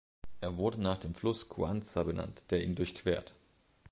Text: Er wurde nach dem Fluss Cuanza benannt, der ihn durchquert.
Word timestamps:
Er 0.39 0.57
wurde 0.57 0.81
nach 0.81 0.97
dem 0.97 1.13
Fluss 1.13 1.47
Cuanza 1.47 2.01
benannt, 2.01 2.45
der 2.49 2.63
ihn 2.63 2.73
durchquert. 2.73 3.35